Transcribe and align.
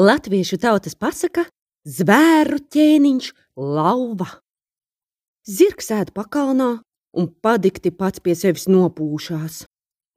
Latviešu 0.00 0.56
tautas 0.56 0.94
pasaka- 0.96 1.42
zvēru 1.96 2.56
ķēniņš 2.72 3.26
lauva. 3.56 4.28
Zirgs 5.44 5.92
ēd 5.92 6.14
pakalnā 6.16 6.80
un 7.12 7.28
padikti 7.44 7.92
pats 7.92 8.22
pie 8.24 8.32
sevis 8.32 8.64
nopūšās. 8.64 9.66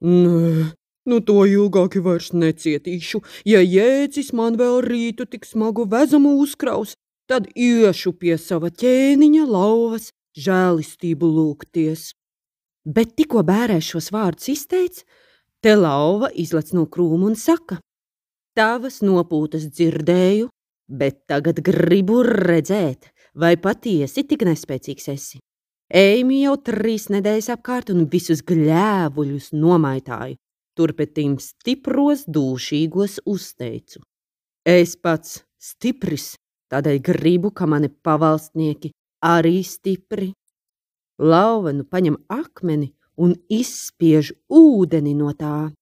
Nē, 0.00 0.72
nu 1.04 1.20
to 1.20 1.44
ilgāk 1.44 2.00
vairs 2.00 2.32
necietīšu. 2.32 3.20
Ja 3.44 3.60
jēdzis 3.60 4.32
man 4.32 4.56
vēl 4.56 4.80
rītu 4.88 5.28
tik 5.28 5.44
smagu 5.44 5.84
vezumu 5.84 6.32
uzkraus, 6.40 6.96
tad 7.28 7.52
iešu 7.52 8.16
pie 8.16 8.38
sava 8.38 8.72
ķēniņa 8.72 9.44
lauvas 9.44 10.12
žēlistību 10.32 11.28
lūgties. 11.36 12.14
Bet 12.86 13.16
tikko 13.16 13.44
bērēs 13.44 13.92
šos 13.92 14.08
vārdus 14.16 14.48
izteica, 14.48 15.04
te 15.60 15.76
lauva 15.76 16.32
izlec 16.32 16.72
no 16.72 16.86
krūma 16.86 17.34
un 17.34 17.36
saka: 17.36 17.83
Tavas 18.54 19.00
nopūtas 19.02 19.64
dzirdēju, 19.66 20.46
bet 20.86 21.24
tagad 21.26 21.58
gribu 21.66 22.20
redzēt, 22.22 23.08
vai 23.34 23.56
patiesi 23.58 24.22
tik 24.30 24.44
nespēcīgs 24.46 25.08
esi. 25.10 25.40
Eimi 25.90 26.44
jau 26.44 26.54
trīs 26.62 27.08
nedēļas 27.10 27.50
apkārt 27.56 27.90
un 27.90 28.06
visus 28.12 28.44
gļēvuļus 28.46 29.50
nomaitāju, 29.58 30.38
turpetīm 30.78 31.34
stipros 31.42 32.24
dūšīgos 32.30 33.20
uzteicu. 33.26 34.04
Es 34.62 34.94
pats 34.96 35.42
stipris, 35.58 36.36
tādēļ 36.70 37.02
gribu, 37.10 37.50
ka 37.50 37.66
mani 37.66 37.90
pavalstnieki 37.90 38.94
arī 39.26 39.64
stipri. 39.66 40.30
Lauvenu 41.18 41.84
paņem 41.90 42.22
akmeni 42.30 42.92
un 43.18 43.34
izspiež 43.50 44.30
ūdeni 44.46 45.18
no 45.18 45.34
tā. 45.34 45.72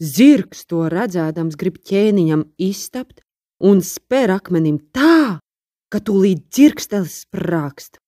Zirgs 0.00 0.64
to 0.64 0.86
redzēdams 0.88 1.58
grib 1.60 1.76
ķēniņam 1.84 2.46
iztapt 2.56 3.20
un 3.60 3.82
spēr 3.84 4.32
akmenim 4.32 4.78
tā, 4.96 5.40
ka 5.92 6.00
tūlīt 6.00 6.46
dzirkstelis 6.48 7.26
sprākst. 7.26 7.98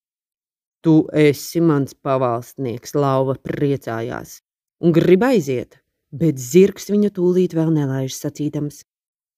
Tu 0.82 0.94
esi 1.12 1.60
mans 1.60 1.92
pavalstnieks, 1.94 2.96
lauva 2.96 3.36
priecājās, 3.36 4.40
un 4.80 4.96
grib 4.96 5.22
aiziet, 5.28 5.82
bet 6.10 6.40
zirgs 6.40 6.88
viņu 6.88 7.12
tūlīt 7.20 7.52
vēl 7.54 7.70
nelaiž 7.76 8.16
sacīdams. 8.16 8.82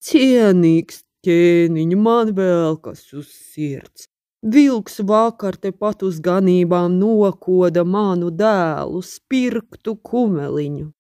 Cienīgs 0.05 1.02
ķēniņ, 1.27 1.98
man 1.98 2.33
vēl 2.39 2.78
kas 2.84 3.06
uz 3.18 3.34
sirds. 3.34 4.06
Vilks 4.44 5.00
vakar 5.08 5.56
tepat 5.56 6.05
uz 6.06 6.20
ganībām 6.23 7.00
nokoda 7.00 7.83
manu 7.83 8.29
dēlu, 8.30 9.00
spirktu 9.02 9.96
kumeliņu. 10.05 10.92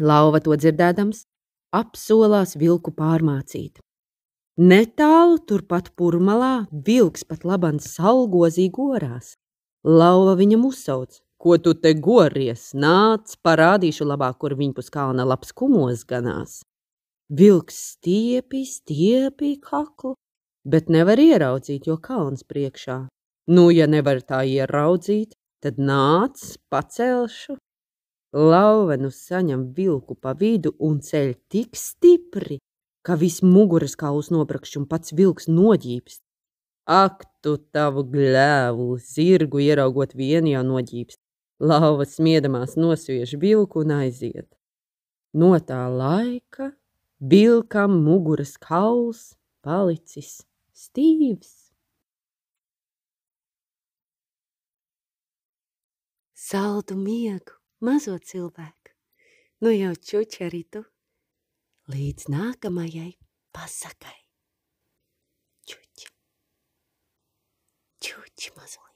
Lauva 0.00 0.40
to 0.40 0.56
dzirdēdams, 0.56 1.24
apsolās 1.76 2.56
vilku 2.58 2.92
pārmācīt. 2.96 3.80
Netālu 4.60 5.38
turpat 5.48 5.92
purmalā 5.96 6.66
vilks 6.86 7.24
pat 7.24 7.46
labans 7.48 7.86
salgozī 7.94 8.66
gorās. 8.72 9.36
Lauva 9.86 10.34
viņam 10.36 10.66
uzsauc, 10.68 11.20
ko 11.40 11.56
tu 11.56 11.72
te 11.72 11.94
gories, 11.96 12.72
nāc, 12.76 13.36
parādīšu 13.40 14.04
labāk, 14.04 14.36
kur 14.42 14.56
viņpus 14.58 14.90
kalna 14.92 15.24
labs 15.24 15.54
kumos 15.56 16.04
ganās. 16.04 16.60
Vilks 17.30 17.78
stiepi, 17.94 18.66
stiepi 18.68 19.54
kaklu, 19.62 20.16
bet 20.66 20.90
nevar 20.92 21.22
ieraudzīt, 21.22 21.86
jo 21.88 21.96
kalns 21.96 22.44
priekšā. 22.44 23.06
Nu, 23.48 23.70
ja 23.72 23.86
nevar 23.88 24.20
tā 24.26 24.42
ieraudzīt, 24.44 25.32
tad 25.62 25.80
nāc, 25.80 26.58
pacelšu. 26.68 27.59
Lauvenu 28.32 29.10
saņem 29.10 29.72
vilku 29.74 30.14
pa 30.14 30.36
vidu 30.38 30.70
un 30.78 31.00
ceļ 31.02 31.32
tik 31.50 31.74
stipri, 31.74 32.60
ka 33.02 33.16
viss 33.18 33.42
muguras 33.42 33.96
kauls 33.98 34.30
noprakšķi 34.30 34.78
un 34.78 34.86
pats 34.86 35.14
vilks 35.18 35.48
noģīpst. 35.50 36.22
Ak, 36.86 37.26
tu 37.42 37.56
tavu 37.74 38.04
gļēvu, 38.12 38.86
zirgu 39.02 39.62
ieraugot 39.66 40.14
vienu 40.14 40.54
jau 40.54 40.62
noģīpst. 40.66 41.18
Lauva 41.60 42.06
smiedamās 42.06 42.76
nosviež 42.78 43.34
vilku 43.42 43.82
un 43.82 43.96
aiziet. 43.98 44.48
No 45.34 45.52
tā 45.58 45.82
laika 45.90 46.70
vilkam 47.20 47.98
muguras 48.06 48.56
kauls 48.56 49.34
palicis 49.62 50.40
stīvs. 50.72 51.70
Saldu 56.34 56.96
miegu! 56.96 57.59
Mazo 57.80 58.18
cilvēku. 58.18 58.94
Nu 59.60 59.72
jau 59.74 59.94
čuči 59.96 60.44
arī 60.46 60.62
tu. 60.72 60.84
Līdz 61.90 62.28
nākamajai 62.32 63.10
pasakai. 63.56 64.18
Čuči. 65.66 66.12
Čuči 68.00 68.54
mazliet. 68.56 68.89